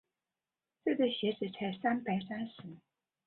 [0.83, 2.63] 这对鞋子才三百三十。